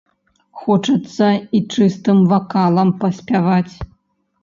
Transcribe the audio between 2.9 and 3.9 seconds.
паспяваць.